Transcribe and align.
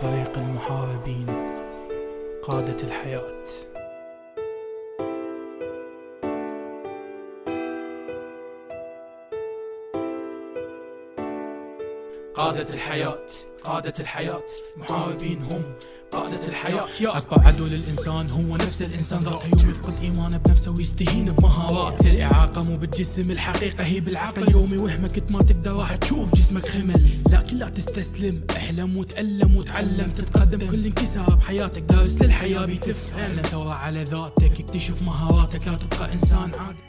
فريق 0.00 0.38
المحاربين 0.38 1.26
قادة 2.42 2.82
الحياة. 2.82 3.44
قادة 12.34 12.68
الحياة 12.74 13.26
قادة 13.64 13.94
الحياة. 14.00 14.42
محاربين 14.76 15.42
هم 15.52 15.74
قادة 16.12 16.48
الحياة. 16.48 16.86
أكبر 17.02 17.46
عدو 17.46 17.64
للإنسان 17.64 18.30
هو 18.30 18.56
نفس 18.56 18.82
الإنسان. 18.82 19.20
ذات 19.20 19.44
يوم 19.44 19.70
يفقد 19.70 20.00
إيمانه 20.02 20.36
بنفسه 20.36 20.70
ويستهين 20.70 21.24
بمهارات. 21.24 22.00
الإعاقة 22.00 22.64
مو 22.64 22.76
بالجسم 22.76 23.30
الحقيقة 23.30 23.84
هي 23.84 24.00
بالعقل. 24.00 24.50
يوم 24.52 24.74
يوهمك 24.74 25.30
ما 25.30 25.38
تقدر 25.38 25.76
راح 25.76 25.96
تشوف 25.96 26.34
جسمك 26.34 26.66
خمل. 26.66 27.06
لكن 27.30 27.56
لا 27.56 27.68
تستسلم 27.68 28.40
احلم 28.56 28.96
وتألم 28.96 29.56
وتعلم. 29.56 30.10
تتقدم 30.16 30.70
كل 30.70 30.84
انكسار 30.86 31.34
بحياتك 31.34 31.82
دارس 31.82 32.22
للحياة 32.22 32.64
بتفهم 32.66 33.36
ثورة 33.36 33.74
على 33.74 34.02
ذاتك 34.02 34.60
اكتشف 34.60 35.02
مهاراتك. 35.02 35.68
لا 35.68 35.76
تبقى 35.76 36.12
إنسان 36.12 36.50
عادي. 36.58 36.82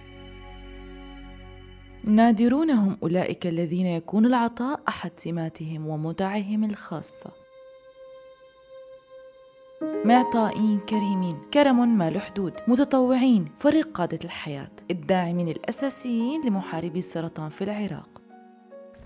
نادرون 2.03 2.71
هم 2.71 2.97
أولئك 3.03 3.47
الذين 3.47 3.85
يكون 3.85 4.25
العطاء 4.25 4.79
أحد 4.87 5.11
سماتهم 5.17 5.87
ومتعهم 5.87 6.63
الخاصة. 6.63 7.40
معطائين 9.81 10.79
كريمين 10.79 11.37
كرم 11.53 11.97
ما 11.97 12.09
له 12.09 12.19
حدود 12.19 12.53
متطوعين 12.67 13.45
فريق 13.57 13.91
قادة 13.91 14.19
الحياة 14.23 14.71
الداعمين 14.91 15.47
الأساسيين 15.47 16.45
لمحاربي 16.45 16.99
السرطان 16.99 17.49
في 17.49 17.63
العراق. 17.63 18.21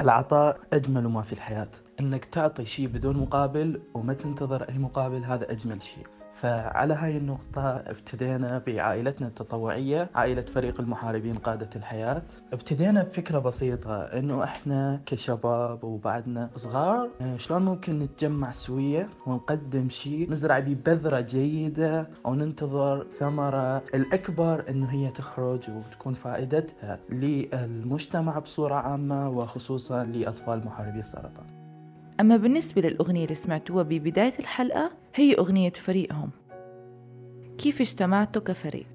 العطاء 0.01 0.59
أجمل 0.73 1.07
ما 1.07 1.21
في 1.21 1.33
الحياة 1.33 1.69
إنك 1.99 2.25
تعطي 2.25 2.65
شيء 2.65 2.87
بدون 2.87 3.17
مقابل 3.17 3.81
وما 3.93 4.13
تنتظر 4.13 4.69
أي 4.69 4.77
مقابل 4.77 5.25
هذا 5.25 5.51
أجمل 5.51 5.83
شيء. 5.83 6.07
فعلى 6.41 6.93
هاي 6.93 7.17
النقطة 7.17 7.61
ابتدينا 7.75 8.61
بعائلتنا 8.67 9.27
التطوعية 9.27 10.09
عائلة 10.15 10.41
فريق 10.41 10.79
المحاربين 10.81 11.35
قادة 11.37 11.69
الحياة. 11.75 12.21
ابتدينا 12.53 13.03
بفكرة 13.03 13.39
بسيطة 13.39 14.01
إنه 14.03 14.43
إحنا 14.43 15.01
كشباب 15.05 15.83
وبعدنا 15.83 16.49
صغار 16.55 17.09
آه، 17.21 17.37
شلون 17.37 17.65
ممكن 17.65 17.99
نتجمع 17.99 18.51
سوية 18.51 19.09
ونقدم 19.27 19.89
شيء 19.89 20.31
نزرع 20.31 20.59
به 20.59 20.77
بذرة 20.85 21.19
جيدة 21.19 22.07
وننتظر 22.25 23.05
ثمرة 23.11 23.77
الأكبر 23.77 24.69
إنه 24.69 24.85
هي 24.91 25.11
تخرج 25.11 25.69
وتكون 25.69 26.13
فائدتها 26.13 26.99
للمجتمع 27.09 28.39
بصورة 28.39 28.75
عامة 28.75 29.29
وخصوصا 29.29 30.03
لأطفال 30.03 30.65
محاربي 30.65 30.99
السرطان. 30.99 31.54
أما 32.19 32.37
بالنسبة 32.37 32.81
للأغنية 32.81 33.23
اللي 33.23 33.35
سمعتوها 33.35 33.83
ببداية 33.83 34.33
الحلقة 34.39 34.91
هي 35.15 35.35
أغنية 35.37 35.71
فريقهم. 35.71 36.29
كيف 37.57 37.81
اجتمعتوا 37.81 38.41
كفريق؟ 38.41 38.85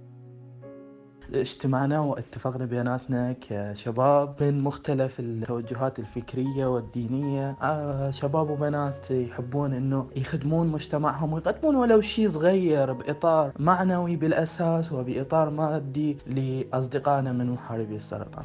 اجتمعنا 1.34 2.00
واتفقنا 2.00 2.64
بيناتنا 2.64 3.36
كشباب 3.40 4.34
من 4.40 4.60
مختلف 4.60 5.20
التوجهات 5.20 5.98
الفكرية 5.98 6.66
والدينية. 6.66 7.56
آه 7.62 8.10
شباب 8.10 8.50
وبنات 8.50 9.10
يحبون 9.10 9.72
إنه 9.74 10.06
يخدمون 10.16 10.66
مجتمعهم 10.66 11.32
ويقدمون 11.32 11.76
ولو 11.76 12.00
شيء 12.00 12.30
صغير 12.30 12.92
بإطار 12.92 13.52
معنوي 13.58 14.16
بالأساس 14.16 14.92
وبإطار 14.92 15.50
مادي 15.50 16.18
لأصدقائنا 16.26 17.32
من 17.32 17.50
محاربي 17.50 17.96
السرطان. 17.96 18.44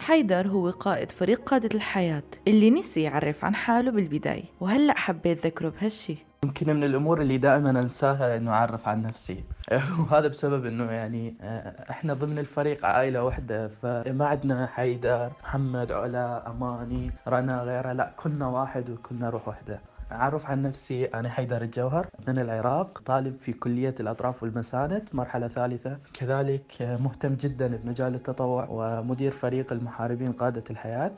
حيدر 0.00 0.48
هو 0.48 0.70
قائد 0.70 1.10
فريق 1.10 1.40
قادة 1.40 1.68
الحياة 1.74 2.22
اللي 2.48 2.70
نسي 2.70 3.02
يعرف 3.02 3.44
عن 3.44 3.54
حاله 3.54 3.90
بالبداية 3.90 4.44
وهلأ 4.60 4.98
حبيت 4.98 5.46
ذكره 5.46 5.68
بهالشي. 5.68 6.16
يمكن 6.44 6.74
من 6.76 6.84
الأمور 6.84 7.20
اللي 7.20 7.38
دائما 7.38 7.70
أنساها 7.70 8.36
إنه 8.36 8.50
أعرف 8.50 8.88
عن 8.88 9.02
نفسي. 9.02 9.44
وهذا 10.00 10.28
بسبب 10.28 10.66
إنه 10.66 10.92
يعني 10.92 11.34
آه، 11.40 11.90
إحنا 11.90 12.14
ضمن 12.14 12.38
الفريق 12.38 12.86
عائلة 12.86 13.24
واحدة 13.24 13.68
فما 13.82 14.26
عندنا 14.26 14.66
حيدر 14.66 15.30
محمد 15.42 15.92
علا 15.92 16.50
أماني 16.50 17.10
رنا 17.28 17.62
غيره 17.62 17.92
لأ 17.92 18.12
كنا 18.16 18.48
واحد 18.48 18.90
وكنا 18.90 19.30
روح 19.30 19.48
واحدة. 19.48 19.80
أعرف 20.12 20.46
عن 20.46 20.62
نفسي 20.62 21.04
أنا 21.04 21.28
حيدر 21.28 21.62
الجوهر 21.62 22.06
من 22.28 22.38
العراق 22.38 23.02
طالب 23.06 23.36
في 23.40 23.52
كلية 23.52 23.94
الأطراف 24.00 24.42
والمساند 24.42 25.08
مرحلة 25.12 25.48
ثالثة 25.48 25.98
كذلك 26.14 26.96
مهتم 27.00 27.34
جدا 27.34 27.66
بمجال 27.76 28.14
التطوع 28.14 28.66
ومدير 28.70 29.32
فريق 29.32 29.72
المحاربين 29.72 30.32
قادة 30.32 30.64
الحياة 30.70 31.12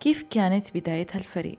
كيف 0.00 0.24
كانت 0.30 0.76
بداية 0.76 1.06
هالفريق؟ 1.12 1.58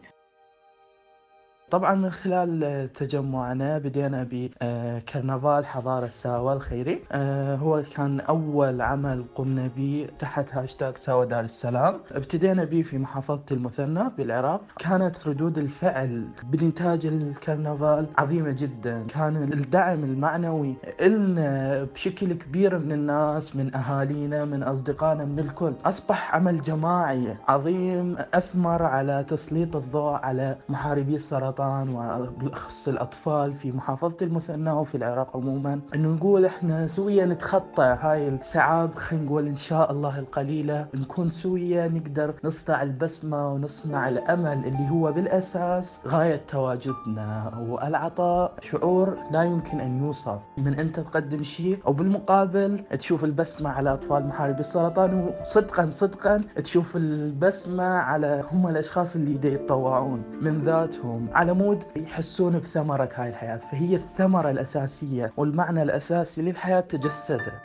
طبعا 1.71 1.95
من 1.95 2.09
خلال 2.09 2.89
تجمعنا 2.93 3.77
بدينا 3.77 4.27
بكرنفال 4.31 5.65
حضارة 5.65 6.05
ساوا 6.05 6.53
الخيري 6.53 7.01
آه، 7.11 7.55
هو 7.55 7.83
كان 7.95 8.19
أول 8.19 8.81
عمل 8.81 9.25
قمنا 9.35 9.69
به 9.77 10.07
تحت 10.19 10.53
هاشتاج 10.53 10.97
ساوا 10.97 11.25
دار 11.25 11.43
السلام. 11.43 11.99
ابتدينا 12.11 12.63
به 12.63 12.81
في 12.81 12.97
محافظة 12.97 13.41
المثنى 13.51 14.03
بالعراق. 14.17 14.61
كانت 14.79 15.27
ردود 15.27 15.57
الفعل 15.57 16.27
بنتاج 16.43 17.05
الكرنفال 17.05 18.07
عظيمة 18.17 18.51
جدا. 18.51 19.03
كان 19.07 19.35
الدعم 19.53 20.03
المعنوي 20.03 20.75
إلنا 21.01 21.83
بشكل 21.83 22.33
كبير 22.33 22.79
من 22.79 22.91
الناس 22.91 23.55
من 23.55 23.75
أهالينا 23.75 24.45
من 24.45 24.63
أصدقائنا 24.63 25.25
من 25.25 25.39
الكل. 25.39 25.73
أصبح 25.85 26.35
عمل 26.35 26.61
جماعي 26.61 27.35
عظيم 27.47 28.17
أثمر 28.33 28.83
على 28.83 29.25
تسليط 29.29 29.75
الضوء 29.75 30.13
على 30.13 30.57
محاربي 30.69 31.15
السرطان. 31.15 31.54
السرطان 31.59 31.89
وبالأخص 31.89 32.87
الأطفال 32.87 33.53
في 33.53 33.71
محافظة 33.71 34.15
المثنى 34.21 34.71
وفي 34.71 34.95
العراق 34.97 35.37
عموما. 35.37 35.79
أنه 35.95 36.09
نقول 36.09 36.45
إحنا 36.45 36.87
سويا 36.87 37.25
نتخطى 37.25 37.97
هاي 38.01 38.27
السعاب 38.27 38.95
خلينا 38.95 39.25
نقول 39.25 39.47
إن 39.47 39.55
شاء 39.55 39.91
الله 39.91 40.19
القليلة. 40.19 40.87
نكون 40.93 41.29
سويا 41.29 41.87
نقدر 41.87 42.33
نصنع 42.43 42.83
البسمة 42.83 43.53
ونصنع 43.53 44.09
الأمل 44.09 44.65
اللي 44.65 44.89
هو 44.91 45.11
بالأساس 45.11 45.99
غاية 46.07 46.41
تواجدنا 46.47 47.51
والعطاء. 47.69 48.53
شعور 48.61 49.17
لا 49.31 49.43
يمكن 49.43 49.79
أن 49.79 50.03
يوصف. 50.03 50.39
من 50.57 50.73
أنت 50.79 50.99
تقدم 50.99 51.43
شيء؟ 51.43 51.77
أو 51.87 51.93
بالمقابل 51.93 52.83
تشوف 52.99 53.23
البسمة 53.23 53.69
على 53.69 53.93
أطفال 53.93 54.27
محاربي 54.27 54.59
السرطان 54.59 55.27
وصدقا 55.41 55.89
صدقا 55.89 56.43
تشوف 56.55 56.95
البسمة 56.95 57.83
على 57.83 58.43
هم 58.51 58.67
الأشخاص 58.67 59.15
اللي 59.15 59.53
يتطوعون 59.53 60.23
من 60.41 60.61
ذاتهم. 60.65 61.27
مود 61.53 61.83
يحسون 61.95 62.59
بثمرة 62.59 63.09
هاي 63.15 63.29
الحياة 63.29 63.57
فهي 63.57 63.95
الثمرة 63.95 64.51
الأساسية 64.51 65.33
والمعنى 65.37 65.81
الأساسي 65.81 66.41
للحياة 66.41 66.79
تجسده. 66.79 67.61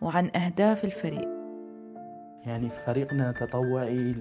وعن 0.00 0.30
أهداف 0.36 0.84
الفريق. 0.84 1.35
يعني 2.46 2.70
فريقنا 2.86 3.32
تطوعي 3.32 4.12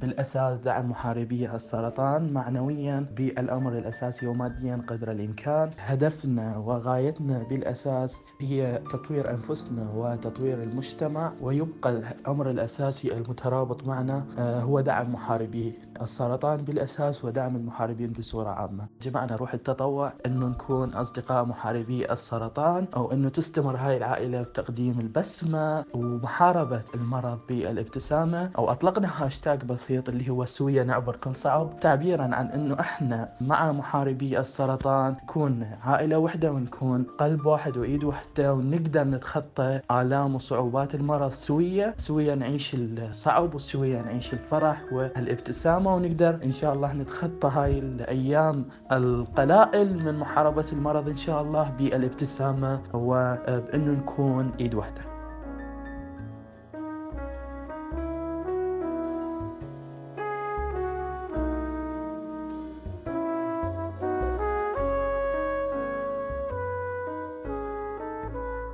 بالأساس 0.00 0.58
دعم 0.60 0.90
محاربي 0.90 1.50
السرطان 1.54 2.32
معنويا 2.32 3.06
بالأمر 3.16 3.78
الأساسي 3.78 4.26
وماديا 4.26 4.82
قدر 4.88 5.10
الإمكان. 5.12 5.70
هدفنا 5.78 6.56
وغايتنا 6.58 7.42
بالأساس 7.50 8.16
هي 8.40 8.82
تطوير 8.92 9.30
أنفسنا 9.30 9.90
وتطوير 9.94 10.62
المجتمع 10.62 11.32
ويبقى 11.40 11.90
الأمر 11.90 12.50
الأساسي 12.50 13.12
المترابط 13.14 13.86
معنا 13.86 14.24
آه، 14.38 14.60
هو 14.60 14.80
دعم 14.80 15.12
محاربي 15.12 15.72
السرطان 16.02 16.56
بالأساس 16.56 17.24
ودعم 17.24 17.56
المحاربين 17.56 18.12
بصورة 18.12 18.48
عامة. 18.48 18.86
جمعنا 19.02 19.36
روح 19.36 19.54
التطوع 19.54 20.12
أنه 20.26 20.46
نكون 20.48 20.94
أصدقاء 20.94 21.44
محاربي 21.44 22.12
السرطان 22.12 22.86
أو 22.96 23.12
أنه 23.12 23.28
تستمر 23.28 23.76
هاي 23.76 23.96
العائلة 23.96 24.42
بتقديم 24.42 25.00
البسمة 25.00 25.84
ومحاربة 25.94 26.82
المرض 26.94 27.38
الابتسامة 27.70 28.50
أو 28.58 28.70
أطلقنا 28.70 29.10
هاشتاج 29.24 29.64
بسيط 29.64 30.08
اللي 30.08 30.30
هو 30.30 30.44
سويا 30.44 30.84
نعبر 30.84 31.16
كل 31.16 31.36
صعب 31.36 31.80
تعبيرا 31.80 32.22
عن 32.22 32.46
أنه 32.46 32.80
إحنا 32.80 33.28
مع 33.40 33.72
محاربي 33.72 34.38
السرطان 34.40 35.12
نكون 35.12 35.66
عائلة 35.84 36.18
واحدة 36.18 36.52
ونكون 36.52 37.02
قلب 37.18 37.46
واحد 37.46 37.76
وإيد 37.76 38.04
واحدة 38.04 38.54
ونقدر 38.54 39.04
نتخطى 39.04 39.80
آلام 39.90 40.34
وصعوبات 40.34 40.94
المرض. 40.94 41.30
سوية 41.30 41.94
سويا 41.98 42.34
نعيش 42.34 42.74
الصعب 42.74 43.54
وسويا 43.54 44.02
نعيش 44.02 44.32
الفرح 44.32 44.82
والابتسامة 44.92 45.94
ونقدر 45.94 46.38
إن 46.44 46.52
شاء 46.52 46.74
الله 46.74 46.92
نتخطى 46.92 47.48
هاي 47.48 47.78
الأيام 47.78 48.64
القلائل 48.92 50.04
من 50.04 50.18
محاربة 50.18 50.64
المرض 50.72 51.08
إن 51.08 51.16
شاء 51.16 51.42
الله 51.42 51.70
بالابتسامة 51.78 52.80
وبأنه 52.94 53.92
نكون 53.92 54.50
إيد 54.60 54.74
واحدة 54.74 55.09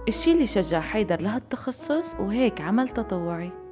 الشي 0.08 0.32
اللي 0.32 0.46
شجع 0.46 0.80
حيدر 0.80 1.20
لهالتخصص 1.20 2.14
وهيك 2.20 2.60
عمل 2.60 2.88
تطوعي. 2.88 3.65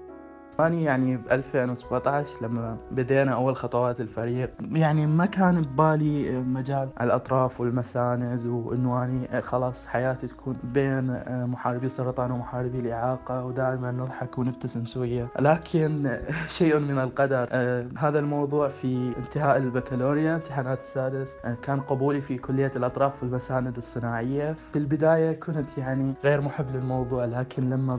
أنا 0.61 0.75
يعني 0.75 1.17
ب 1.17 1.21
2017 1.31 2.29
لما 2.43 2.77
بدينا 2.91 3.33
أول 3.33 3.57
خطوات 3.57 4.01
الفريق 4.01 4.51
يعني 4.73 5.07
ما 5.07 5.27
كان 5.27 5.63
ببالي 5.63 6.41
مجال 6.41 6.89
الأطراف 7.01 7.61
والمساند 7.61 8.47
وإنه 8.47 9.05
أنا 9.05 9.41
خلاص 9.41 9.87
حياتي 9.87 10.27
تكون 10.27 10.57
بين 10.65 11.23
محاربي 11.47 11.87
السرطان 11.87 12.31
ومحاربي 12.31 12.79
الإعاقة 12.81 13.45
ودائما 13.45 13.93
نضحك 13.93 14.39
ونبتسم 14.39 14.87
سويا 14.87 15.29
لكن 15.41 16.19
شيء 16.59 16.79
من 16.79 16.99
القدر 16.99 17.49
هذا 17.99 18.19
الموضوع 18.19 18.69
في 18.69 19.13
انتهاء 19.19 19.57
البكالوريا 19.57 20.35
امتحانات 20.35 20.81
السادس 20.81 21.37
كان 21.63 21.81
قبولي 21.81 22.21
في 22.21 22.39
كلية 22.39 22.73
الأطراف 22.77 23.23
والمساند 23.23 23.77
الصناعية. 23.77 24.53
في 24.73 24.79
البداية 24.79 25.33
كنت 25.33 25.79
يعني 25.79 26.15
غير 26.25 26.41
محب 26.41 26.67
للموضوع 26.75 27.25
لكن 27.25 27.71
لما 27.71 27.97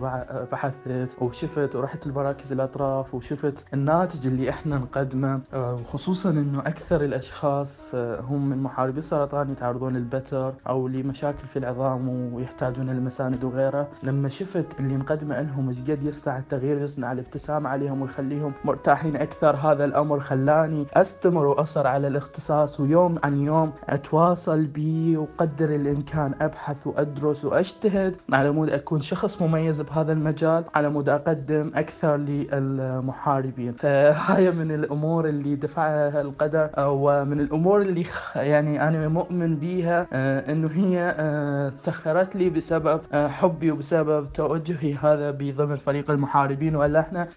بحثت 0.52 1.22
وشفت 1.22 1.76
ورحت 1.76 2.08
المراكز 2.08 2.45
الأطراف 2.52 3.16
وشفت 3.16 3.66
الناتج 3.74 4.28
اللي 4.28 4.50
إحنا 4.50 4.78
نقدمه 4.78 5.40
وخصوصا 5.54 6.30
إنه 6.30 6.60
أكثر 6.60 7.02
الأشخاص 7.04 7.96
هم 8.30 8.50
من 8.50 8.64
محاربي 8.64 9.00
السرطان 9.00 9.52
يتعرضون 9.52 9.94
للبتر 9.94 10.54
أو 10.70 10.88
لمشاكل 10.88 11.48
في 11.54 11.60
العظام 11.60 12.34
ويحتاجون 12.34 12.90
المساند 12.90 13.44
وغيره. 13.44 13.88
لما 14.04 14.30
شفت 14.30 14.66
اللي 14.80 14.96
نقدمه 14.96 15.42
لهم 15.42 15.70
إيش 15.70 15.82
قد 15.82 16.04
يصنع 16.04 16.38
التغيير 16.38 16.78
يصنع 16.82 17.12
الابتسامة 17.12 17.70
عليهم 17.70 18.02
ويخليهم 18.02 18.54
مرتاحين 18.66 19.16
أكثر 19.16 19.56
هذا 19.56 19.86
الأمر 19.86 20.20
خلاني 20.20 20.86
أستمر 20.94 21.46
وأصر 21.46 21.88
على 21.88 22.08
الاختصاص 22.08 22.80
ويوم 22.80 23.16
عن 23.24 23.42
يوم 23.42 23.72
أتواصل 23.90 24.66
به 24.66 25.18
وقدر 25.18 25.76
الإمكان 25.76 26.34
أبحث 26.42 26.88
وأدرس 26.88 27.46
وأجتهد 27.46 28.16
على 28.34 28.52
مود 28.52 28.70
أكون 28.70 29.02
شخص 29.02 29.42
مميز 29.42 29.82
بهذا 29.82 30.14
المجال 30.14 30.64
على 30.76 30.90
مود 30.90 31.10
أقدم 31.10 31.72
أكثر 31.76 32.16
للمحاربين. 32.44 33.74
فهاي 33.74 34.52
من 34.52 34.72
الأمور 34.72 35.28
اللي 35.28 35.56
دفعها 35.56 36.22
القدر 36.22 36.70
ومن 36.78 37.40
الأمور 37.40 37.82
اللي 37.82 38.06
يعني 38.36 38.88
أنا 38.88 39.08
مؤمن 39.08 39.56
بيها 39.56 40.08
آه، 40.14 40.52
إنه 40.52 40.70
هي 40.74 41.16
آه، 41.20 41.70
سخرت 41.76 42.36
لي 42.36 42.50
بسبب 42.50 43.02
آه، 43.14 43.28
حبي 43.28 43.72
وبسبب 43.72 44.34
توجهي 44.34 44.94
هذا 44.94 45.32
بضمن 45.32 45.76
فريق 45.76 46.12
المحاربين. 46.12 46.76
ولا 46.76 47.00
إحنا 47.00 47.28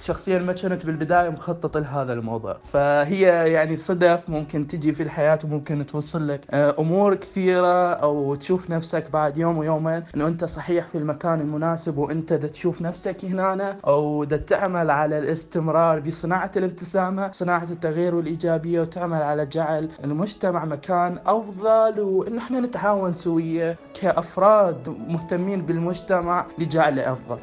شخصيا 0.00 0.38
ما 0.38 0.52
كنت 0.52 0.86
بالبداية 0.86 1.28
مخطط 1.28 1.76
لهذا 1.76 2.12
الموضوع. 2.12 2.56
فهي 2.72 3.52
يعني 3.52 3.76
صدف 3.76 4.20
ممكن 4.28 4.66
تجي 4.66 4.92
في 4.92 5.02
الحياة 5.02 5.38
وممكن 5.44 5.86
توصل 5.86 6.28
لك 6.28 6.40
أمور 6.54 7.14
كثيرة 7.14 7.92
أو 7.92 8.34
تشوف 8.34 8.70
نفسك 8.70 9.10
بعد 9.12 9.36
يوم 9.36 9.58
ويومين 9.58 10.02
إنه 10.16 10.26
أنت 10.26 10.44
صحيح 10.44 10.86
في 10.86 10.98
المكان 10.98 11.40
المناسب 11.40 11.98
وأنت 11.98 12.32
تشوف 12.32 12.82
نفسك 12.82 13.24
هنا 13.24 13.76
أو 13.86 14.24
تعمل 14.46 14.90
على 14.90 15.18
الاستمرار 15.18 16.00
بصناعة 16.00 16.50
الابتسامة 16.56 17.30
صناعة 17.32 17.64
التغيير 17.70 18.14
والإيجابية 18.14 18.80
وتعمل 18.80 19.22
على 19.22 19.46
جعل 19.46 19.90
المجتمع 20.04 20.64
مكان 20.64 21.18
أفضل 21.26 22.00
وان 22.00 22.38
إحنا 22.38 22.60
نتعاون 22.60 23.14
سوية 23.14 23.76
كأفراد 24.00 24.88
مهتمين 25.08 25.62
بالمجتمع 25.62 26.46
لجعله 26.58 27.12
أفضل. 27.12 27.38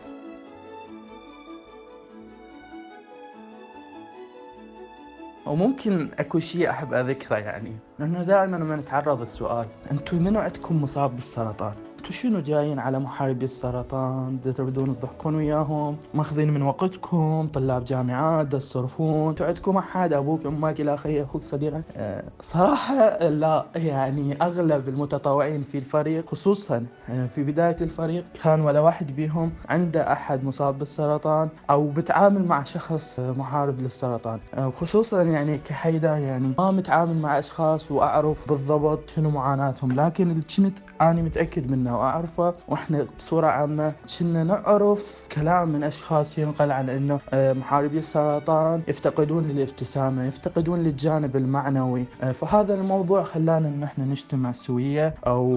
وممكن 5.46 6.10
أكو 6.20 6.40
شيء 6.40 6.70
أحب 6.70 6.94
أذكره 6.94 7.38
يعني 7.38 7.76
لأنه 8.00 8.24
دائما 8.24 8.58
لما 8.58 8.76
نتعرض 8.76 9.22
السؤال 9.22 9.68
أنتم 9.92 10.24
منو 10.24 10.40
عندكم 10.40 10.82
مصاب 10.84 11.16
بالسرطان؟ 11.16 11.74
أنتوا 12.12 12.22
شنو 12.24 12.40
جايين 12.40 12.80
على 12.80 13.00
محاربي 13.00 13.46
السرطان؟ 13.46 14.40
تريدون 14.58 15.00
تضحكون 15.00 15.36
وياهم. 15.36 15.98
ماخذين 16.14 16.54
من 16.54 16.62
وقتكم 16.62 17.48
طلاب 17.54 17.84
جامعات 17.84 18.52
تصرفون 18.52 19.36
عندكم 19.40 19.78
أحد؟ 19.78 20.14
أبوك 20.14 20.46
أمك 20.46 20.82
إلى 20.82 20.94
آخره 20.94 21.24
أخوك 21.24 21.44
صديقك؟ 21.44 21.84
أه 21.98 22.24
صراحة 22.42 23.18
لا. 23.18 23.66
يعني 23.76 24.42
أغلب 24.42 24.90
المتطوعين 24.90 25.64
في 25.64 25.78
الفريق 25.78 26.30
خصوصا 26.30 26.86
يعني 27.10 27.28
في 27.28 27.44
بداية 27.44 27.76
الفريق 27.82 28.26
كان 28.44 28.62
ولا 28.62 28.80
واحد 28.80 29.16
بيهم 29.16 29.52
عنده 29.70 30.12
أحد 30.12 30.44
مصاب 30.44 30.80
بالسرطان 30.80 31.50
أو 31.70 31.88
بتعامل 31.88 32.46
مع 32.46 32.64
شخص 32.64 33.20
محارب 33.20 33.80
للسرطان. 33.80 34.40
أه 34.54 34.74
خصوصا 34.82 35.24
يعني 35.24 35.58
كحيدر 35.58 36.18
يعني 36.18 36.54
ما 36.58 36.72
متعامل 36.72 37.18
مع 37.18 37.40
أشخاص 37.40 37.92
وأعرف 37.92 38.50
بالضبط 38.50 39.10
شنو 39.10 39.30
معاناتهم. 39.30 39.92
لكن 39.92 40.32
اللي 40.32 40.42
كنت 40.42 40.78
اني 41.02 41.22
متأكد 41.22 41.72
منه؟ 41.72 42.01
وأعرفه 42.02 42.54
وإحنا 42.68 43.06
بصورة 43.18 43.48
عامة 43.48 43.94
كنا 44.20 44.44
نعرف 44.44 45.28
كلام 45.32 45.70
من 45.70 45.84
أشخاص 45.84 46.38
ينقل 46.38 46.72
عن 46.72 46.90
إنه 46.90 47.20
آه، 47.34 47.54
محاربي 47.54 48.00
السرطان 48.00 48.82
يفتقدون 48.88 49.44
للابتسامه 49.48 50.24
يفتقدون 50.26 50.80
للجانب 50.80 51.36
المعنوي. 51.36 52.06
آه، 52.24 52.32
فهذا 52.32 52.74
الموضوع 52.74 53.24
خلانا 53.24 53.68
إن 53.68 53.84
إحنا 53.84 54.06
نجتمع 54.06 54.52
سوية 54.52 55.14
أو 55.28 55.48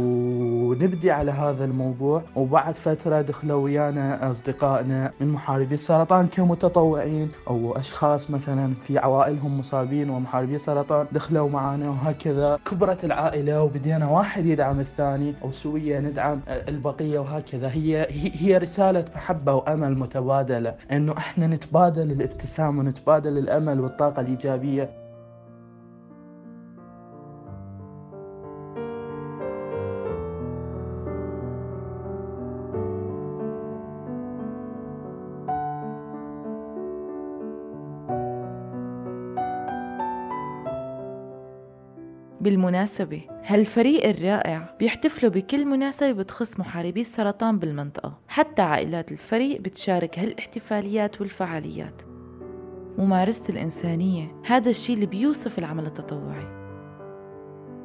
نبدي 0.75 1.11
على 1.11 1.31
هذا 1.31 1.65
الموضوع. 1.65 2.23
وبعد 2.37 2.75
فترة 2.75 3.21
دخلوا 3.21 3.63
ويانا 3.65 4.31
أصدقائنا 4.31 5.13
من 5.21 5.29
محاربي 5.29 5.75
السرطان 5.75 6.27
كمتطوعين 6.27 7.31
أو 7.49 7.77
أشخاص 7.77 8.31
مثلا 8.31 8.75
في 8.87 8.99
عوائلهم 8.99 9.59
مصابين 9.59 10.11
ومحاربي 10.11 10.57
السرطان 10.57 11.07
دخلوا 11.13 11.49
معنا 11.51 11.89
وهكذا. 11.91 12.59
كبرت 12.71 13.05
العائلة 13.05 13.63
وبدينا 13.63 14.09
واحد 14.11 14.47
يدعم 14.47 14.81
الثاني 14.81 15.35
أو 15.45 15.51
سوية 15.53 16.01
ندعم 16.01 16.34
البقية 16.49 17.19
وهكذا. 17.19 17.69
هي 17.69 18.07
هي 18.35 18.59
رسالة 18.59 19.05
محبة 19.15 19.55
وأمل 19.55 19.99
متبادلة. 19.99 20.75
إنه 20.93 21.13
إحنا 21.19 21.47
نتبادل 21.47 22.11
الابتسام 22.13 22.79
ونتبادل 22.79 23.39
الأمل 23.39 23.81
والطاقة 23.81 24.21
الإيجابية. 24.21 25.04
بالمناسبة 42.45 43.23
هالفريق 43.45 44.07
الرائع 44.09 44.77
بيحتفلوا 44.81 45.33
بكل 45.33 45.65
مناسبة 45.65 46.13
بتخص 46.13 46.61
محاربي 46.61 47.01
السرطان 47.01 47.59
بالمنطقة. 47.59 48.19
حتى 48.29 48.63
عائلات 48.63 49.13
الفريق 49.13 49.61
بتشارك 49.61 50.19
هالاحتفاليات 50.19 51.21
والفعاليات. 51.21 52.03
ممارسة 52.99 53.45
الإنسانية 53.49 54.35
هذا 54.47 54.71
الشيء 54.71 54.95
اللي 54.95 55.07
بيوصف 55.07 55.59
العمل 55.59 55.87
التطوعي. 55.87 56.47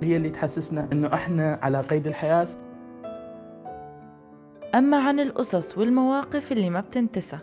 هي 0.03 0.17
اللي 0.17 0.29
تحسسنا 0.29 0.89
إنه 0.91 1.13
إحنا 1.13 1.59
على 1.61 1.81
قيد 1.81 2.07
الحياة. 2.07 2.47
أما 4.75 4.97
عن 4.97 5.19
القصص 5.19 5.77
والمواقف 5.77 6.51
اللي 6.51 6.69
ما 6.69 6.79
بتنتسى. 6.79 7.39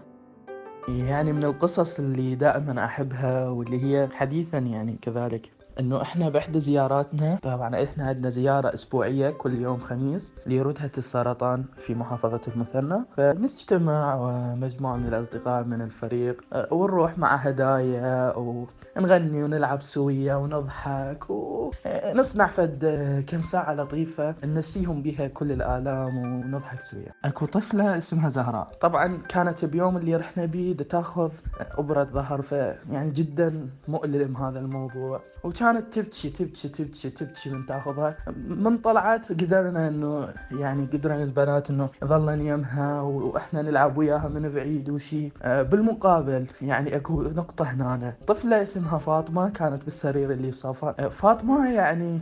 يعني 0.88 1.32
من 1.32 1.44
القصص 1.44 1.98
اللي 1.98 2.34
دائما 2.34 2.84
أحبها 2.84 3.48
واللي 3.48 3.84
هي 3.84 4.08
حديثا 4.12 4.58
يعني 4.58 4.98
كذلك. 5.02 5.55
إنه 5.80 6.02
إحنا 6.02 6.28
بإحدى 6.28 6.60
زياراتنا 6.60 7.38
طبعا 7.42 7.82
إحنا 7.84 8.06
عندنا 8.06 8.30
زيارة 8.30 8.74
أسبوعية 8.74 9.30
كل 9.30 9.54
يوم 9.54 9.80
خميس 9.80 10.34
لردهه 10.46 10.90
السرطان 10.98 11.64
في 11.76 11.94
محافظة 11.94 12.40
المثنى. 12.54 12.98
فنجتمع 13.16 14.16
مجموعه 14.54 14.96
من 14.96 15.06
الأصدقاء 15.06 15.64
من 15.64 15.82
الفريق 15.82 16.44
أه، 16.52 16.68
ونروح 16.74 17.18
مع 17.18 17.34
هدايا 17.36 18.36
ونغني 18.36 19.44
ونلعب 19.44 19.82
سوية 19.82 20.34
ونضحك 20.34 21.24
ونصنع 21.30 22.46
فد 22.46 22.84
كم 23.26 23.42
ساعة 23.42 23.74
لطيفة 23.74 24.34
ننسيهم 24.44 25.02
بها 25.02 25.26
كل 25.26 25.52
الآلام 25.52 26.16
ونضحك 26.18 26.80
سوية. 26.80 27.14
أكو 27.24 27.46
طفلة 27.46 27.98
اسمها 27.98 28.28
زهراء. 28.28 28.68
طبعا 28.80 29.18
كانت 29.28 29.64
بيوم 29.64 29.96
اللي 29.96 30.16
رحنا 30.16 30.44
بيه 30.44 30.76
تاخذ 30.76 31.30
أبرة 31.78 32.04
ظهر 32.04 32.42
فيعني 32.42 33.10
جدا 33.10 33.68
مؤلم 33.88 34.36
هذا 34.36 34.58
الموضوع. 34.58 35.20
وكانت 35.46 35.92
تبكي 35.98 36.30
تبكي 36.30 36.68
تبكي 36.68 37.10
تبكي 37.10 37.50
من 37.50 37.66
تاخذها 37.66 38.16
من 38.48 38.78
طلعت 38.78 39.32
قدرنا 39.32 39.88
إنه 39.88 40.28
يعني 40.50 40.86
قدرنا 40.92 41.22
البنات 41.22 41.70
إنه 41.70 41.88
ظلن 42.04 42.40
يمها 42.40 43.00
وإحنا 43.00 43.62
نلعب 43.62 43.96
وياها 43.98 44.28
من 44.28 44.48
بعيد 44.54 44.90
وشي. 44.90 45.32
آه، 45.42 45.62
بالمقابل 45.62 46.46
يعني 46.62 46.96
أكو 46.96 47.22
نقطة 47.22 47.64
هنا 47.64 48.14
طفلة 48.26 48.62
اسمها 48.62 48.98
فاطمة 48.98 49.48
كانت 49.48 49.84
بالسرير 49.84 50.30
اللي 50.32 50.50
بصفها 50.50 50.94
آه، 50.98 51.08
فاطمة 51.08 51.72
يعني 51.74 52.20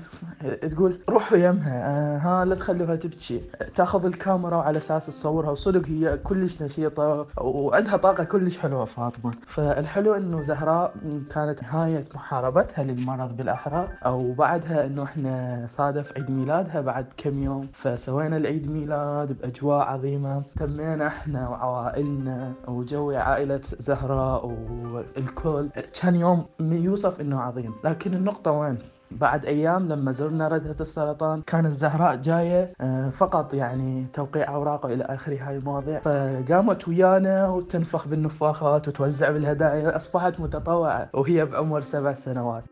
تقول 0.70 0.98
روحوا 1.08 1.38
يمها 1.38 1.72
آه، 1.84 2.18
ها 2.18 2.44
لا 2.44 2.54
تخلوها 2.54 2.96
تبكي. 2.96 3.40
تاخذ 3.74 4.06
الكاميرا 4.06 4.56
وعلى 4.56 4.78
أساس 4.78 5.06
تصورها. 5.06 5.50
وصدق 5.50 5.86
هي 5.88 6.16
كلش 6.24 6.62
نشيطة 6.62 7.26
وعندها 7.38 7.96
طاقة 7.96 8.24
كلش 8.24 8.58
حلوة 8.58 8.84
فاطمة. 8.84 9.30
فالحلو 9.46 10.14
إنه 10.14 10.40
زهراء 10.40 10.94
كانت 11.34 11.62
نهاية 11.62 12.04
محاربتها 12.14 12.84
للمرض 12.84 13.13
المرض 13.14 13.36
بالاحرى 13.36 13.88
وبعدها 14.06 14.86
إنه 14.86 15.02
إحنا 15.02 15.66
صادف 15.68 16.12
عيد 16.16 16.30
ميلادها 16.30 16.80
بعد 16.80 17.06
كم 17.16 17.42
يوم. 17.42 17.68
فسوينا 17.72 18.36
العيد 18.36 18.70
ميلاد 18.70 19.38
بأجواء 19.38 19.86
عظيمة. 19.86 20.42
تمينا 20.56 21.06
إحنا 21.06 21.48
وعوائلنا 21.48 22.52
وجوي 22.68 23.16
عائلة 23.16 23.60
زهراء 23.62 24.46
والكل. 24.46 25.68
كان 26.00 26.14
يوم 26.14 26.44
يوصف 26.60 27.20
إنه 27.20 27.40
عظيم. 27.40 27.74
لكن 27.84 28.14
النقطة 28.14 28.50
وين؟ 28.50 28.78
بعد 29.10 29.46
أيام 29.46 29.88
لما 29.88 30.12
زرنا 30.12 30.48
ردهة 30.48 30.76
السرطان 30.80 31.42
كانت 31.42 31.72
زهراء 31.72 32.16
جاية 32.16 32.72
آه، 32.80 33.08
فقط 33.08 33.54
يعني 33.54 34.06
توقيع 34.12 34.54
اوراق 34.54 34.86
والى 34.86 35.04
اخره 35.04 35.38
هاي 35.48 35.56
المواضيع. 35.56 36.00
فقامت 36.00 36.88
ويانا 36.88 37.48
وتنفخ 37.48 38.08
بالنفاخات 38.08 38.88
وتوزع 38.88 39.30
بالهدايا 39.30 39.96
أصبحت 39.96 40.40
متطوعة 40.40 41.08
وهي 41.14 41.44
بعمر 41.44 41.80
سبع 41.80 42.12
سنوات. 42.12 42.64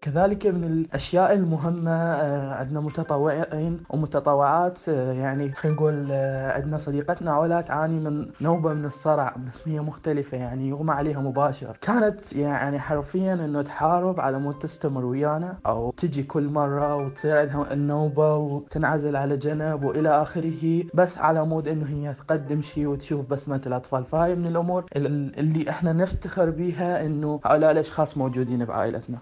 كذلك 0.00 0.46
من 0.46 0.64
الأشياء 0.64 1.32
المهمة 1.32 1.90
آه، 1.90 2.54
عندنا 2.54 2.80
متطوعين 2.80 3.80
ومتطوعات 3.90 4.88
آه، 4.88 5.12
يعني 5.12 5.52
خلينا 5.52 5.76
نقول 5.76 6.06
آه، 6.10 6.52
عندنا 6.52 6.78
صديقتنا 6.78 7.30
علا 7.32 7.60
تعاني 7.60 8.00
من 8.00 8.30
نوبة 8.40 8.74
من 8.74 8.84
الصرع 8.84 9.36
هي 9.66 9.80
مختلفة 9.80 10.36
يعني 10.38 10.68
يغمى 10.68 10.92
عليها 10.92 11.20
مباشر. 11.20 11.76
كانت 11.80 12.32
يعني 12.32 12.78
حرفيا 12.78 13.34
إنه 13.34 13.62
تحارب 13.62 14.20
على 14.20 14.38
مود 14.38 14.58
تستمر 14.58 15.04
ويانا 15.04 15.56
أو 15.66 15.90
تجي 15.96 16.22
كل 16.22 16.48
مرة 16.48 16.96
وتصير 16.96 17.38
عندها 17.38 17.72
النوبة 17.72 18.36
وتنعزل 18.36 19.16
على 19.16 19.36
جنب 19.36 19.84
وإلى 19.84 20.22
آخره 20.22 20.84
بس 20.94 21.18
على 21.18 21.44
مود 21.44 21.68
إنه 21.68 21.86
هي 21.86 22.14
تقدم 22.14 22.62
شيء 22.62 22.86
وتشوف 22.86 23.26
بسمه 23.30 23.62
الأطفال. 23.66 24.04
فهاي 24.04 24.34
من 24.34 24.46
الأمور 24.46 24.84
اللي 24.96 25.70
إحنا 25.70 25.92
نفتخر 25.92 26.50
بها 26.50 27.06
إنه 27.06 27.40
هؤلاء 27.44 27.70
الأشخاص 27.70 28.16
موجودين 28.18 28.64
بعائلتنا. 28.64 29.18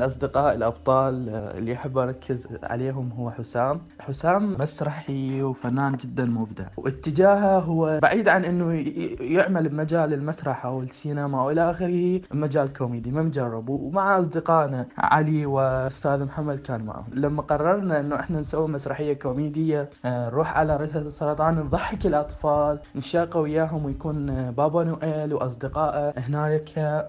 الأصدقاء 0.00 0.54
الأبطال 0.54 1.28
آه، 1.28 1.58
اللي 1.58 1.74
أحب 1.74 1.98
أركز 1.98 2.48
عليهم 2.62 3.10
هو 3.18 3.30
حسام. 3.30 3.80
حسام 4.00 4.56
مسرحي 4.60 5.42
وفنان 5.42 5.96
جدا 5.96 6.24
مبدع. 6.24 6.64
واتجاهه 6.76 7.58
هو 7.58 7.98
بعيد 8.02 8.28
عن 8.28 8.44
أنه 8.44 8.72
يعمل 9.20 9.68
بمجال 9.68 10.12
المسرح 10.12 10.66
أو 10.66 10.80
السينما 10.82 11.42
وإلى 11.42 11.70
آخره 11.70 12.20
مجال 12.32 12.72
كوميدي 12.72 13.10
ما 13.10 13.22
مجرب. 13.22 13.68
ومع 13.68 14.18
أصدقائنا 14.18 14.86
علي 14.98 15.46
وأستاذ 15.46 16.24
محمد 16.24 16.58
كان 16.58 16.84
معه 16.84 17.04
لما 17.12 17.42
قررنا 17.42 18.00
أنه 18.00 18.20
إحنا 18.20 18.40
نسوي 18.40 18.68
مسرحية 18.68 19.12
كوميدية 19.12 19.90
آه، 20.04 20.28
نروح 20.30 20.56
على 20.58 20.76
ردهة 20.76 21.00
السرطان 21.00 21.54
نضحك 21.54 22.06
الأطفال 22.06 22.78
نتشاقى 22.96 23.36
وياهم 23.36 23.84
ويكون 23.84 24.30
آه، 24.30 24.50
بابا 24.50 24.84
نويل 24.84 25.34
وأصدقائه. 25.34 26.12
هناك 26.18 26.64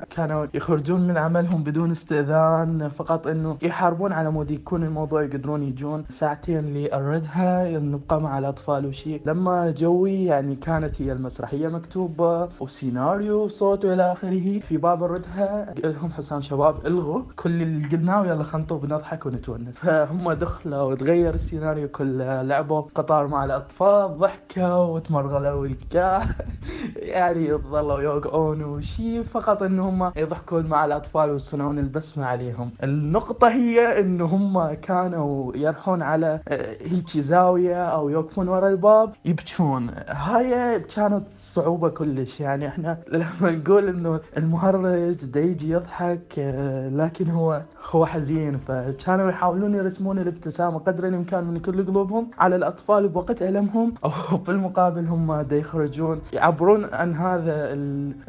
كانوا 0.10 0.46
يخرجون 0.54 1.08
من 1.08 1.18
عملهم 1.18 1.64
بدون 1.64 1.92
استئذان. 1.92 2.75
فقط 2.84 3.28
إنه 3.28 3.58
يحاربون 3.62 4.12
على 4.14 4.32
مود 4.32 4.52
يكون 4.52 4.84
الموضوع 4.84 5.24
يقدرون 5.24 5.64
يجون 5.64 6.06
ساعتين 6.10 6.74
للردهة 6.74 7.80
نبقى 7.80 8.22
مع 8.22 8.38
الأطفال 8.40 8.86
وشي. 8.86 9.22
لما 9.26 9.72
جوا 9.72 10.26
يعني 10.26 10.56
كانت 10.56 11.02
هي 11.02 11.12
المسرحية 11.12 11.68
مكتوبة 11.68 12.50
وسيناريو 12.60 13.44
وصوت 13.44 13.86
والى 13.86 14.12
آخره. 14.12 14.60
في 14.60 14.78
باب 14.78 15.04
الردهة 15.04 15.74
لهم 15.84 16.12
حسام 16.12 16.42
شباب 16.42 16.86
إلغوا. 16.86 17.22
كل 17.36 17.62
اللي 17.62 17.88
قلناه 17.88 18.26
يلا 18.26 18.44
خلينا 18.44 18.68
بنضحك 18.72 19.26
ونتونس. 19.26 19.76
فهم 19.78 20.32
دخلوا 20.34 20.82
وتغير 20.82 21.34
السيناريو 21.34 21.88
كله. 21.88 22.42
لعبوا 22.42 22.82
قطار 22.82 23.28
مع 23.28 23.46
الأطفال 23.46 24.18
ضحكوا 24.18 24.76
وتمرغلوا 24.76 25.52
والكا 25.62 26.22
يعني 27.16 27.54
ظلوا 27.54 28.02
يوقعون 28.02 28.64
وشي. 28.64 29.24
فقط 29.24 29.64
انهم 29.64 30.12
يضحكون 30.16 30.66
مع 30.68 30.86
الأطفال 30.86 31.30
ويصنعون 31.30 31.80
البسمة 31.80 32.26
عليهم. 32.26 32.65
عليهم 32.66 32.72
النقطة 32.84 33.48
هي 33.48 34.00
انه 34.00 34.26
هم 34.26 34.74
كانوا 34.74 35.58
يرحون 35.58 36.02
على 36.02 36.40
آه، 36.48 36.78
هيك 36.82 37.10
زاوية 37.18 37.86
أو 37.86 38.10
يوقفون 38.10 38.48
ورا 38.48 38.68
الباب 38.70 39.14
يبكون. 39.26 39.90
هاي 40.08 40.80
كانت 40.80 41.26
صعوبة 41.38 41.90
كلش. 41.90 42.40
يعني 42.40 42.68
إحنا 42.68 42.98
لما 43.14 43.52
نقول 43.52 43.88
إنه 43.88 44.20
المهرج 44.38 45.26
دا 45.26 45.40
يجي 45.40 45.70
يضحك 45.70 46.40
آه، 46.40 46.90
لكن 46.90 47.30
هو 47.30 47.62
هو 47.92 48.06
حزين 48.06 48.58
فكانوا 48.58 49.30
يحاولون 49.30 49.76
يرسمون 49.76 50.20
الابتسامة 50.20 50.80
قدر 50.80 51.08
الإمكان 51.08 51.44
من 51.44 51.60
كل 51.60 51.86
قلوبهم 51.86 52.28
على 52.40 52.56
الأطفال 52.56 53.08
بوقت 53.08 53.42
ألمهم 53.42 53.94
أو 54.06 54.38
بالمقابل 54.38 55.08
هم 55.08 55.42
دا 55.42 55.56
يخرجون 55.58 56.22
يعبرون 56.34 56.86
عن 56.94 57.16
هذا 57.16 57.54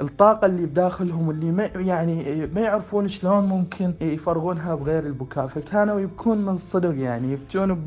الطاقة 0.01 0.47
اللي 0.47 0.67
بداخلهم 0.67 1.31
اللي 1.31 1.51
ما 1.53 1.65
يعني 1.65 2.47
ما 2.55 2.61
يعرفون 2.61 3.09
شلون 3.09 3.45
ممكن 3.45 3.95
يفرغونها 4.01 4.75
بغير 4.75 5.07
البكاء. 5.07 5.47
فكانوا 5.47 6.01
يبكون 6.01 6.39
من 6.39 6.57
صدق 6.57 6.95
يعني 6.99 7.33
يبكون 7.33 7.83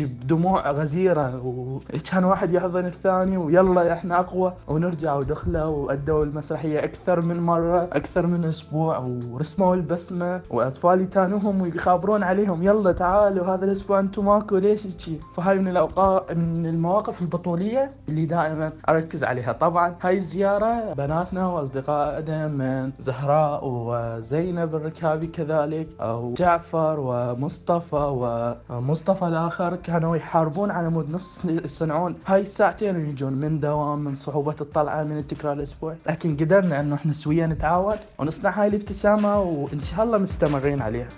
بدموع 0.00 0.70
غزيرة 0.70 1.40
وكان 1.46 2.24
واحد 2.24 2.52
يحضن 2.52 2.84
الثاني 2.86 3.36
ويلا 3.36 3.92
إحنا 3.92 4.18
أقوى 4.18 4.52
ونرجع 4.68 5.14
ودخلوا 5.14 5.64
وأدوا 5.64 6.24
المسرحية 6.24 6.84
أكثر 6.84 7.20
من 7.20 7.40
مرة 7.40 7.88
أكثر 7.92 8.26
من 8.26 8.44
أسبوع 8.44 8.98
ورسموا 9.32 9.74
البسمة 9.74 10.40
والأطفال 10.50 10.87
يتانوهم 10.96 11.60
ويخابرون 11.60 12.22
عليهم. 12.22 12.62
يلا 12.62 12.92
تعالوا 12.92 13.54
هذا 13.54 13.64
الأسبوع 13.64 14.00
أنتم 14.00 14.24
ماكو 14.24 14.56
ليش 14.56 14.86
هيك 14.86 15.20
فهاي 15.36 15.58
من 15.58 15.68
الأوقات 15.68 16.32
من 16.32 16.66
المواقف 16.66 17.22
البطولية 17.22 17.90
اللي 18.08 18.26
دائما 18.26 18.72
أركز 18.88 19.24
عليها. 19.24 19.52
طبعا 19.52 19.94
هاي 20.02 20.16
الزيارة 20.16 20.92
بناتنا 20.92 21.46
وأصدقائنا 21.48 22.48
من 22.48 22.92
زهراء 22.98 23.60
وزينب 23.64 24.74
الركابي 24.74 25.26
كذا 25.26 25.66
ذلك 25.66 25.88
وجعفر 26.00 27.00
ومصطفى 27.00 28.56
ومصطفى 28.70 29.24
الآخر 29.26 29.76
كانوا 29.76 30.16
يحاربون 30.16 30.70
على 30.70 30.90
مود 30.90 31.10
نص 31.10 31.44
يصنعون. 31.44 32.14
هاي 32.26 32.40
الساعتين 32.40 32.96
ويجون 32.96 33.32
من 33.32 33.60
دوام 33.60 33.98
من 33.98 34.14
صعوبة 34.14 34.56
الطلعة 34.60 35.02
من 35.02 35.18
التكرار 35.18 35.52
الأسبوع 35.52 35.94
لكن 36.06 36.36
قدرنا 36.36 36.80
أنه 36.80 36.94
إحنا 36.94 37.12
سويا 37.12 37.46
نتعاون 37.46 37.96
ونصنع 38.18 38.50
هاي 38.50 38.68
الابتسامة 38.68 39.40
وإن 39.40 39.80
شاء 39.80 40.04
الله 40.04 40.18
مستمرين. 40.18 40.77
عليها 40.82 41.08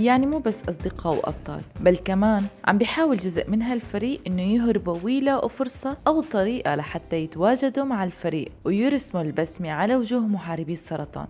يعني 0.00 0.26
مو 0.26 0.38
بس 0.38 0.68
أصدقاء 0.68 1.14
وأبطال 1.14 1.62
بل 1.80 1.96
كمان 1.96 2.44
عم 2.64 2.78
بيحاول 2.78 3.16
جزء 3.16 3.50
من 3.50 3.62
هالفريق 3.62 4.20
إنه 4.26 4.42
يهربوا 4.42 4.98
ويلاقوا 5.02 5.48
فرصة 5.48 5.96
أو 6.06 6.20
طريقة 6.20 6.74
لحتى 6.74 7.16
يتواجدوا 7.16 7.84
مع 7.84 8.04
الفريق 8.04 8.52
ويرسموا 8.64 9.22
البسمة 9.22 9.70
على 9.70 9.96
وجوه 9.96 10.20
محاربي 10.20 10.72
السرطان 10.72 11.26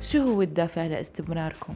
شو 0.00 0.18
هو 0.18 0.42
الدافع 0.42 0.86
لإستمراركم؟ 0.86 1.74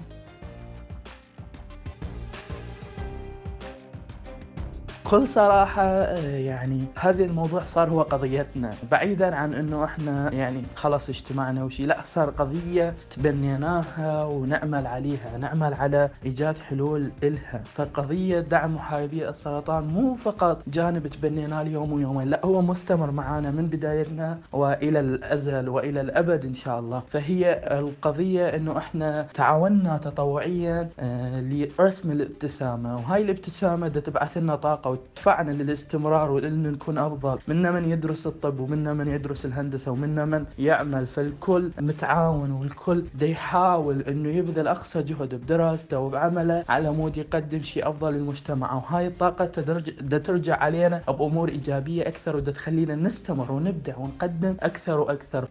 بكل 5.10 5.28
صراحة 5.28 5.82
آه، 5.82 6.36
يعني 6.36 6.84
هذا 6.98 7.24
الموضوع 7.24 7.64
صار 7.64 7.90
هو 7.90 8.02
قضيتنا. 8.02 8.70
بعيدا 8.90 9.36
عن 9.36 9.54
إنه 9.54 9.84
إحنا 9.84 10.32
يعني 10.32 10.62
خلص 10.76 11.08
اجتمعنا 11.08 11.64
وشي 11.64 11.86
لا 11.86 11.98
صار 12.06 12.30
قضية 12.30 12.94
تبنيناها 13.16 14.24
ونعمل 14.24 14.86
عليها 14.86 15.38
نعمل 15.40 15.74
على 15.74 16.10
إيجاد 16.24 16.56
حلول 16.58 17.10
إلها. 17.22 17.62
فقضية 17.64 18.40
دعم 18.40 18.74
محاربي 18.74 19.28
السرطان 19.28 19.84
مو 19.84 20.14
فقط 20.14 20.62
جانب 20.66 21.06
تبنيناه 21.06 21.62
اليوم 21.62 21.92
ويومين 21.92 22.30
لا 22.30 22.40
هو 22.46 22.62
مستمر 22.62 23.10
معنا 23.10 23.50
من 23.50 23.66
بدايتنا 23.66 24.38
وإلى 24.52 25.00
الأزل 25.00 25.68
وإلى 25.68 26.00
الأبد 26.00 26.44
إن 26.44 26.54
شاء 26.54 26.78
الله. 26.78 27.02
فهي 27.10 27.60
القضية 27.78 28.48
إنه 28.48 28.78
إحنا 28.78 29.26
تعاوننا 29.34 29.98
تطوعيا 29.98 30.88
آه، 31.00 31.40
لرسم 31.40 32.10
الابتسامة. 32.10 32.96
وهاي 32.96 33.22
الابتسامة 33.22 33.88
تبعث 33.88 34.36
لنا 34.38 34.56
طاقة 34.56 34.99
تدفعنا 35.14 35.50
للاستمرار 35.50 36.30
ولأن 36.30 36.72
نكون 36.72 36.98
أفضل. 36.98 37.38
منا 37.48 37.70
من 37.70 37.90
يدرس 37.90 38.26
الطب 38.26 38.60
ومنا 38.60 38.94
من 38.94 39.08
يدرس 39.08 39.44
الهندسة 39.44 39.90
ومنا 39.90 40.24
من 40.24 40.44
يعمل. 40.58 41.06
فالكل 41.06 41.70
متعاون 41.78 42.50
والكل 42.50 43.04
دا 43.14 43.26
يحاول 43.26 44.00
أنه 44.00 44.28
يبذل 44.28 44.68
أقصى 44.68 45.02
جهد 45.02 45.34
بدراسته 45.34 45.98
وبعمله 45.98 46.64
على 46.68 46.90
مود 46.90 47.16
يقدم 47.16 47.62
شيء 47.62 47.88
أفضل 47.88 48.12
للمجتمع. 48.12 48.74
وهاي 48.74 49.06
الطاقة 49.06 49.60
دا 50.00 50.18
ترجع 50.18 50.56
علينا 50.56 51.02
بأمور 51.08 51.48
إيجابية 51.48 52.08
أكثر 52.08 52.36
ودا 52.36 52.52
تخلينا 52.52 52.94
نستمر 52.94 53.52
ونبدع 53.52 53.96
ونقدم 53.96 54.54
أكثر 54.60 55.00
وأكثر. 55.00 55.48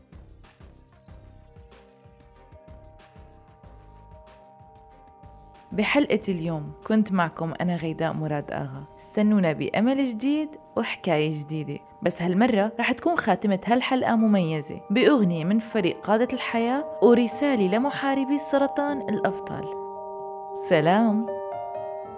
بحلقة 5.80 6.22
اليوم 6.30 6.72
كنت 6.88 7.12
معكم 7.12 7.54
أنا 7.62 7.76
غيداء 7.76 8.14
مراد 8.14 8.52
آغا. 8.52 8.84
استنونا 9.00 9.54
بأمل 9.54 10.06
جديد 10.06 10.50
وحكاية 10.76 11.32
جديدة. 11.32 11.80
بس 12.02 12.22
هالمرة 12.22 12.72
رح 12.80 12.92
تكون 12.92 13.16
خاتمة 13.16 13.60
هالحلقة 13.66 14.16
مميزة 14.16 14.82
بأغنية 14.90 15.46
من 15.46 15.60
فريق 15.60 16.00
قادة 16.00 16.28
الحياة 16.34 17.00
ورسالة 17.04 17.78
لمحاربي 17.78 18.36
السرطان 18.36 19.02
الأبطال. 19.02 19.66
سلام! 20.70 21.39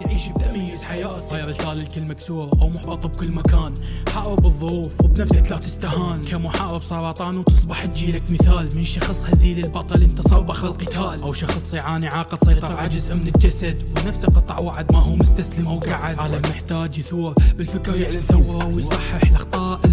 تعيش 0.02 0.28
بتميز 0.28 0.82
حياتك 0.82 1.32
هاي 1.32 1.42
رسالة 1.42 1.72
الكل 1.72 2.02
مكسور 2.02 2.50
أو 2.62 2.68
محبط 2.68 3.06
بكل 3.06 3.30
مكان. 3.30 3.74
حارب 4.14 4.46
الظروف 4.46 5.00
وبنفسك 5.00 5.50
لا 5.50 5.58
تستهان. 5.58 6.20
كمحارب 6.20 6.82
سرطان 6.82 7.36
وتصبح 7.38 7.84
تجيلك 7.84 8.22
مثال. 8.30 8.68
من 8.76 8.84
شخص 8.84 9.24
هزيل 9.24 9.64
البطل 9.64 10.02
انت 10.02 10.20
صربخ 10.20 10.64
القتال. 10.64 11.22
أو 11.22 11.32
شخص 11.32 11.74
يعاني 11.74 12.08
عاقة 12.08 12.36
تسيطر 12.36 12.76
على 12.76 12.88
جزء 12.88 13.14
من 13.14 13.26
الجسد. 13.26 13.82
ونفسه 13.96 14.28
قطع 14.28 14.60
وعد 14.60 14.92
ما 14.92 14.98
هو 14.98 15.16
مستسلم 15.16 15.66
أو 15.68 15.78
قعد 15.78 16.18
عالم 16.18 16.42
محتاج 16.50 16.98
يثور 16.98 17.34
بالفكر 17.56 17.96
يعلن 17.96 18.20
ثورة 18.20 18.66
ويصحح 18.66 19.32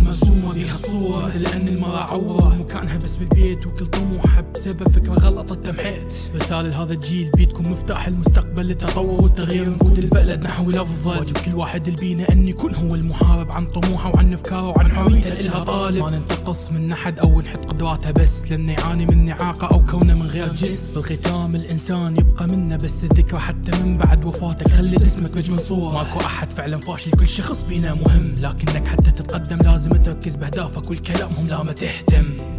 المرسومة 0.10 0.54
بها 0.54 0.76
الصورة 0.76 1.26
مثل 1.26 1.46
أن 1.46 1.68
المرأة 1.68 2.12
عورة. 2.12 2.56
مكانها 2.56 2.98
بس 2.98 3.16
بالبيت 3.16 3.68
وكل 3.68 3.86
طموحها 3.86 4.42
بسبب 4.42 4.90
فكرة 4.90 5.14
غلط 5.14 5.52
التمحيت. 5.52 6.14
رسالة 6.36 6.70
لهذا 6.70 6.94
الجيل 6.94 7.32
بيتكم 7.38 7.72
مفتاح 7.72 8.08
المستقبل 8.08 8.66
للتطور 8.66 9.24
والتغيير. 9.24 9.70
نقود 9.70 9.98
البلد 10.00 10.46
نحو 10.46 10.70
الأفضل. 10.70 11.20
واجب 11.20 11.38
كل 11.38 11.56
واحد 11.56 11.88
البينا 11.88 12.32
أن 12.32 12.48
يكون 12.48 12.76
هو 12.76 12.96
المحارب 12.96 13.52
عن 13.52 13.66
طموحه 13.66 14.12
وعن 14.16 14.34
أفكاره 14.34 14.68
وعن 14.68 14.92
حريته. 14.92 15.34
إلها 15.40 15.64
طالب. 15.64 16.04
ما 16.04 16.10
ننتقص 16.10 16.72
من 16.72 16.92
أحد 16.92 17.20
أو 17.20 17.42
نحط 17.42 17.66
قدراته 17.66 18.12
بس. 18.12 18.52
لأنه 18.52 18.72
يعاني 18.72 19.06
من 19.06 19.30
إعاقة 19.30 19.68
أو 19.68 19.86
كونة 19.86 20.14
من 20.14 20.28
غير 20.28 20.54
جنس. 20.54 20.98
بالختام 20.98 21.56
الإنسان 21.56 22.18
يبقى 22.18 22.48
منا 22.48 22.76
بس. 22.76 23.04
الذكرى 23.04 23.40
حتى 23.40 23.84
من 23.84 23.98
بعد 23.98 24.26
وفاتك. 24.26 24.72
خلي 24.72 24.98
اسمك 24.98 25.32
بأجمل 25.32 25.60
صورة. 25.60 25.94
ماكو 25.94 26.20
أحد 26.20 26.54
فعلا 26.54 26.80
فاشل. 26.80 27.12
كل 27.12 27.28
شخص 27.28 27.64
بينا 27.64 27.94
مهم. 27.94 28.34
لكنك 28.40 28.88
حتى 28.88 29.12
تتقدم 29.12 29.58
لازم 29.58 29.90
تركز 30.14 30.36
بأهدافك 30.36 30.90
والكلامهم 30.90 31.44
لا 31.44 31.64
ما 31.64 31.72
تهتم. 31.72 32.59